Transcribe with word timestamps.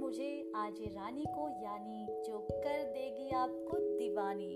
आजे 0.00 0.86
रानी 0.86 1.24
को, 1.26 1.48
यानी 1.62 2.06
जो 2.26 2.38
कर 2.50 2.82
देगी 2.92 3.30
आपको 3.36 3.78
दीवानी। 3.98 4.54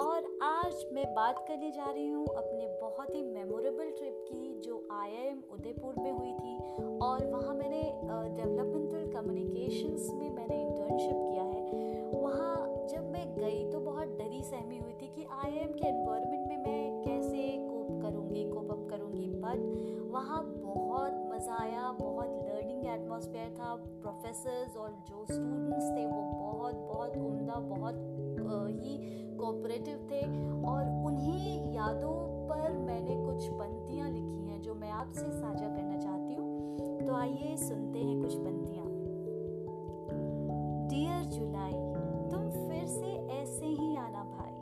और 0.00 0.24
आज 0.42 0.84
मैं 0.92 1.04
बात 1.14 1.44
करने 1.48 1.70
जा 1.70 1.90
रही 1.90 2.08
हूँ 2.08 2.26
अपने 2.26 2.66
बहुत 2.80 3.14
ही 3.14 3.22
मेमोरेबल 3.22 3.90
ट्रिप 3.90 4.24
की, 4.28 4.60
जो 4.60 4.82
आईआईएम 4.92 5.42
उदयपुर 5.52 5.94
में 5.98 6.10
हुई 6.10 6.32
थी। 6.32 6.56
और 6.98 7.26
वहाँ 7.26 7.54
मैंने 7.54 7.82
डेवलपमेंटल 8.36 9.12
कम्युनिकेशंस 9.12 10.10
में 10.12 10.30
मैंने 10.30 10.60
इंटर्नशिप 10.62 11.16
किया 11.16 11.42
है। 11.42 12.10
वहाँ 12.12 12.86
जब 12.90 13.10
मैं 13.10 13.26
गई 13.36 13.70
तो 13.70 13.80
बहुत 13.80 14.18
डरी 14.18 14.42
सहमी 14.42 14.78
हुई 14.78 14.92
थी 14.92 15.08
कि 15.14 15.26
आईआईएम 15.32 15.72
के 15.72 15.88
एनवायरनमेंट 15.88 16.48
में 16.48 16.56
मैं 16.56 17.02
कैसे 17.02 17.48
कोप 17.68 18.02
करूँगी 18.02 18.44
कोप 18.50 18.70
अप 18.70 18.86
करूँगी। 18.90 19.26
बट 19.36 20.10
वहाँ 20.12 20.44
बहुत 20.44 21.14
मज़ा 21.32 21.54
आया, 21.54 21.90
बहुत 22.00 22.28
लर्निंग 22.48 22.71
एटमॉस्फेयर 22.88 23.50
था 23.50 23.74
प्रोफेसर्स 23.74 24.76
और 24.76 24.90
जो 25.08 25.24
स्टूडेंट्स 25.24 25.90
थे 25.90 26.06
वो 26.06 26.22
बहुत 26.22 26.74
बहुत 26.74 27.16
उम्दा, 27.16 27.54
बहुत 27.54 27.94
ही 28.80 28.98
कोऑपरेटिव 29.36 30.08
थे 30.10 30.20
और 30.62 31.06
उन्हीं 31.06 31.74
यादों 31.74 32.12
पर 32.48 32.72
मैंने 32.72 33.16
कुछ 33.26 33.48
पंक्तियाँ 33.48 34.10
लिखी 34.10 34.46
हैं 34.46 34.62
जो 34.62 34.74
मैं 34.74 34.90
आपसे 34.90 35.20
साझा 35.20 35.68
करना 35.68 35.98
चाहती 35.98 36.34
हूँ। 36.34 36.52
तो 37.06 37.14
आइए 37.14 37.56
सुनते 37.56 37.98
हैं 37.98 38.20
कुछ 38.22 38.34
पंक्तियाँ। 38.34 38.86
डियर 40.88 41.24
जुलाई 41.24 41.72
तुम 42.30 42.68
फिर 42.68 42.86
से 42.86 43.12
ऐसे 43.32 43.66
ही 43.66 43.96
आना 43.96 44.24
भाई। 44.24 44.54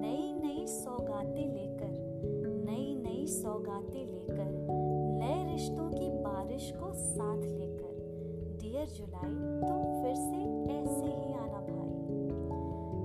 नई 0.00 0.32
नई 0.34 0.66
सौगातें 0.66 1.52
लेकर 1.54 1.92
नई 2.70 2.94
नई 2.94 3.26
सौगातें 3.26 4.06
लेकर। 4.06 4.65
डियर 8.86 8.94
जुलाई 8.94 9.30
तुम 9.68 10.02
फिर 10.02 10.14
से 10.14 10.70
ऐसे 10.72 11.06
ही 11.06 11.34
आना 11.34 11.60
भाई। 11.60 11.90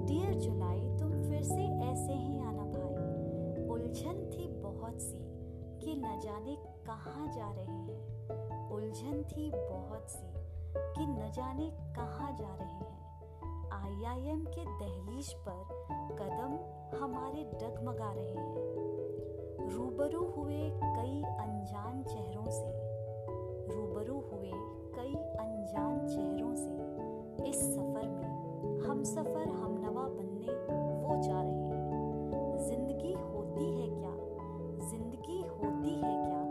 डियर 0.05 0.33
जुलाई 0.33 0.97
तुम 0.99 1.29
फिर 1.29 1.43
से 1.43 1.63
ऐसे 1.63 2.13
ही 2.13 2.39
आना 2.39 2.63
भाई। 2.63 3.67
उलझन 3.67 4.29
थी 4.33 4.47
बहुत 4.47 5.01
सी 5.01 5.17
कि 5.79 5.95
न 5.95 6.19
जाने 6.23 6.55
कहाँ 6.85 7.31
जा 7.31 7.51
रहे 7.51 7.65
हैं। 7.65 8.69
उलझन 8.71 9.23
थी 9.23 9.51
बहुत 9.51 10.09
सी 10.09 10.33
कि 10.77 11.05
न 11.05 11.31
जाने 11.31 11.71
कहाँ 11.71 12.31
जा 12.31 12.55
रहे 12.55 12.73
हैं। 12.73 13.11
आईआईएम 13.71 14.45
के 14.45 14.65
दहलीज 14.65 15.33
पर 15.33 15.85
कदम 16.19 16.53
हमारे 16.97 17.43
डगमगा 17.43 18.13
रहे 18.13 18.35
हैं। 18.35 18.67
रूबरू 19.69 20.31
हुए 20.31 20.69
कई 20.69 21.23
अनजान 21.23 22.03
चेहरों 22.03 22.49
से। 22.49 22.91
रूबरू 23.75 24.19
हुए 24.19 24.80
कई 24.95 25.15
अनजान 25.39 26.07
चेहरों 26.07 26.53
से 26.55 27.49
इस 27.49 27.59
सफ़र 27.75 28.07
में 28.09 28.79
हम 28.79 29.03
सफ़र 29.03 29.47
हम 29.49 29.77
नवा 29.83 30.03
बनने 30.07 30.53
वो 31.03 31.15
जा 31.21 31.41
रहे 31.41 31.69
हैं। 31.69 32.57
ज़िंदगी 32.67 33.13
होती 33.13 33.69
है 33.79 33.87
क्या? 33.89 34.15
ज़िंदगी 34.89 35.39
होती 35.41 35.93
है 35.95 36.13
क्या? 36.25 36.41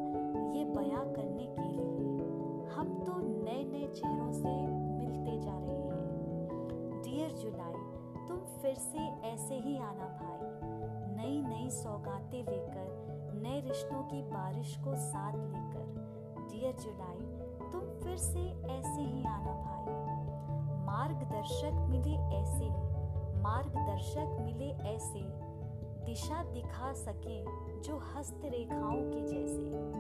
ये 0.55 0.65
बयां 0.65 1.05
करने 1.15 1.47
के 1.47 1.69
लिए 1.69 1.87
हम 2.75 2.95
तो 3.07 3.19
नए 3.19 3.65
नए 3.65 3.87
चेहरों 3.95 4.33
से 4.33 4.55
मिलते 4.99 5.39
जा 5.41 5.59
रहे 5.59 5.83
हैं। 5.91 7.03
डियर 7.03 7.33
जुलाई 7.33 8.27
तुम 8.29 8.39
फिर 8.63 8.75
से 8.75 9.07
ऐसे 9.29 9.55
ही 9.59 9.77
आना 9.79 10.09
भाई। 10.21 10.43
नई 11.17 11.41
नई 11.43 11.71
सौगातें 11.71 12.43
लेकर, 12.43 12.89
नए 13.43 13.61
रिश्तों 13.61 14.03
की 14.03 14.23
बारिश 14.23 14.77
को 14.77 14.95
साथ 15.05 15.35
लेकर। 15.35 16.49
डियर 16.53 16.75
जुलाई 16.75 17.30
से 18.21 18.73
ऐसे 18.73 19.03
ही 19.03 19.25
आना 19.25 19.53
भाई। 19.53 19.95
मार्गदर्शक 20.87 21.87
मिले 21.91 22.17
ऐसे, 22.17 22.69
मार्गदर्शक 23.41 24.37
मिले 24.41 24.71
ऐसे। 24.71 25.51
दिशा 26.05 26.45
दिखा 26.45 26.93
सके 26.93 27.45
जो 27.81 27.99
हस्त 27.99 28.41
रेखाओं 28.45 28.97
के 28.97 29.21
जैसे। 29.21 29.91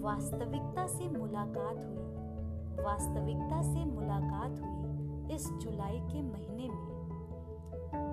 वास्तविकता 0.00 0.86
से 0.86 1.18
मुलाकात 1.18 1.76
हुई। 1.76 2.84
वास्तविकता 2.84 3.62
से 3.62 3.84
मुलाकात 3.84 4.50
हुई 4.50 5.34
इस 5.34 5.52
जुलाई 5.52 6.00
के 6.00 6.22
महीने 6.22 6.68
में। 6.68 6.96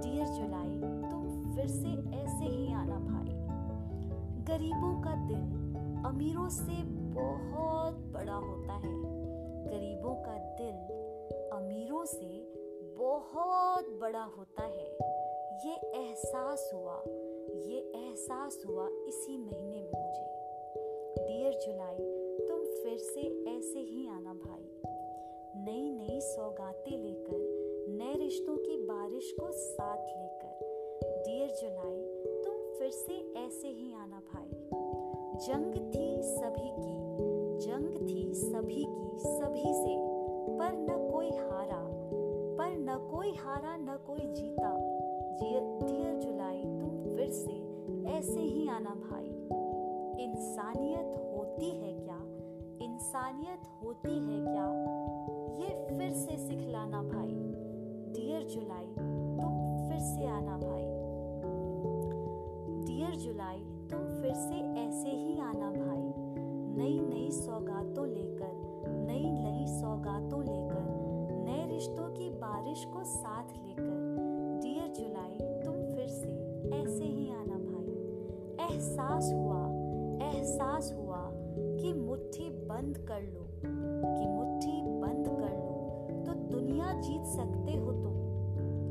डियर 0.01 0.25
जुलाई, 0.25 0.81
तुम 1.11 1.55
फिर 1.55 1.67
से 1.67 2.17
ऐसे 2.17 2.45
ही 2.45 2.73
आना 2.73 2.95
भाई। 2.95 3.33
गरीबों 4.43 5.01
का 5.01 5.15
दिल 5.15 5.63
अमीरों 6.05 6.49
से 6.49 6.83
बहुत 7.13 7.93
बड़ा 7.93 8.33
होता 8.33 8.73
है। 8.73 9.13
गरीबों 9.67 10.15
का 10.15 10.37
दिल 10.37 10.77
अमीरों 11.53 12.05
से 12.05 12.53
बहुत 12.97 13.89
बड़ा 13.89 14.23
होता 14.23 14.63
है। 14.63 14.87
ये 15.65 15.75
एहसास 15.75 16.71
हुआ, 16.73 17.03
ये 17.65 17.91
एहसास 17.95 18.63
हुआ 18.67 18.87
इसी 19.07 19.37
महीने 19.37 19.81
में 19.81 19.91
मुझे। 19.95 20.33
डियर 21.27 21.53
जुलाई 21.53 21.97
तुम 22.47 22.59
फिर 22.59 22.97
से 22.97 23.21
ऐसे 23.57 23.79
ही 23.79 24.07
आना 24.07 24.33
भाई। 24.33 24.81
नई 25.65 25.89
नई 25.89 26.21
सौगातें 26.21 26.97
लेकर, 26.97 27.37
नए 27.89 28.13
रिश्तों 28.13 28.57
की 28.57 28.77
बारिश 28.77 29.35
को 29.39 29.51
साथ 29.51 29.97
लेकर। 29.97 30.59
डियर 31.25 31.49
जुलाई 31.49 32.01
तुम 32.43 32.79
फिर 32.79 32.89
से 32.89 33.33
ऐसे 33.37 33.67
ही 33.67 33.93
आना 33.93 34.21
भाई। 34.33 34.49
जंग 35.33 35.73
थी 35.73 36.21
सभी 36.21 36.69
की 36.69 37.32
जंग 37.63 38.09
थी 38.09 38.33
सभी 38.33 38.85
की 38.85 39.17
सभी 39.17 39.73
से, 39.73 39.97
पर 40.57 40.71
न 40.73 41.11
कोई 41.13 41.29
हारा, 41.29 41.81
पर 42.57 42.77
न 42.77 43.09
कोई 43.11 43.31
हारा 43.31 43.77
न 43.77 43.99
कोई 44.07 44.27
जीता। 44.33 44.77
डियर 45.39 46.15
जुलाई, 46.15 46.63
तुम 46.63 47.15
फिर 47.15 47.29
से 47.29 47.53
ऐसे 48.09 48.39
ही 48.39 48.67
आना 48.67 48.89
भाई। 48.89 49.49
इंसानियत 50.23 51.35
होती 51.37 51.69
है 51.69 51.93
क्या? 51.93 52.19
इंसानियत 52.85 53.83
होती 53.83 54.19
है 54.19 54.43
क्या? 54.43 54.67
ये 55.55 55.97
फिर 55.97 56.11
से 56.11 56.37
सिखलाना 56.37 57.01
भाई। 57.01 57.33
डियर 58.13 58.43
जुलाई, 58.43 58.85
तुम 59.39 59.77
फिर 59.87 59.99
से 59.99 60.25
आना 60.25 60.57
भाई। 60.57 61.03
डियर 62.85 63.15
जुलाई, 63.15 63.59
तुम 63.91 63.99
फिर 63.99 64.33
से 64.33 64.79
ऐसे 64.79 65.09
ही 65.09 65.39
आना 65.39 65.71
भाई 65.71 65.82
नई 66.77 66.99
नई 66.99 67.31
सौगातों 67.31 68.07
लेकर 68.07 68.61
नई 69.07 69.31
नई 69.31 69.65
सौगातों 69.67 70.43
लेकर, 70.43 70.85
नए 71.45 71.65
रिश्तों 71.73 72.07
की 72.09 72.29
बारिश 72.29 72.85
को 72.85 73.03
साथ 73.03 73.43
लेकर। 73.43 74.61
डियर 74.63 74.87
जुलाई 74.87 75.37
तुम 75.63 75.73
फिर 75.73 76.07
से 76.07 76.29
ऐसे 76.75 77.05
ही 77.05 77.29
आना 77.29 77.57
भाई। 77.57 77.93
एहसास 78.65 79.31
हुआ 79.33 79.61
एहसास 80.27 80.93
हुआ 80.93 81.29
कि 81.53 81.93
मुट्ठी 81.93 82.49
बंद 82.49 82.97
कर 82.97 83.21
लो, 83.21 83.47
कि 83.65 84.25
मुट्ठी 84.27 84.81
बंद 84.81 85.27
कर 85.27 85.53
लो। 85.53 86.23
तो 86.25 86.33
दुनिया 86.49 86.91
जीत 87.01 87.25
सकते 87.25 87.77
हो 87.77 87.91
तुम, 87.91 88.13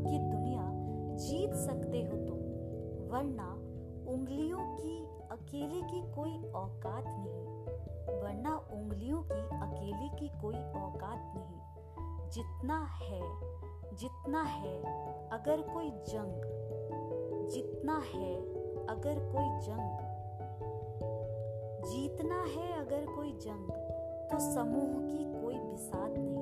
कि 0.07 0.19
दुनिया 0.19 0.71
जीत 1.17 1.55
सकते 1.55 2.03
हो 2.03 2.17
तुम। 2.27 2.39
वरना 3.13 3.53
उंगलियों 4.13 4.59
की 4.59 5.02
अकेले 5.43 5.83
की 5.83 6.13
कोई 6.13 6.53
औकात 6.53 7.05
नहीं, 7.07 7.47
वरना 8.21 8.57
उंगलियों 8.73 9.23
की 9.23 9.41
अकेले 9.57 10.09
की 10.19 10.41
कोई 10.41 10.57
औकात 10.57 11.33
नहीं। 11.37 12.31
जितना 12.31 12.85
है 13.03 13.53
जितना 13.93 14.43
है, 14.43 14.83
अगर 15.29 15.61
कोई 15.61 15.91
जंग, 15.91 16.43
जितना 17.51 17.97
है, 18.15 18.37
अगर 18.87 19.15
कोई 19.15 19.61
जंग। 19.67 19.99
जीतना 21.85 22.43
है, 22.43 22.81
अगर 22.81 23.07
कोई 23.17 23.33
जंग 23.33 23.71
तो 24.31 24.55
समूह 24.55 25.03
की 25.11 25.43
कोई 25.43 25.55
बिसात 25.55 26.15
नहीं। 26.19 26.42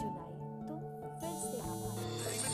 जुलाई 0.00 0.34
तो 0.68 0.76
फिर 1.20 1.34
से 1.44 1.60
आना 1.72 1.90
भाई 1.96 2.47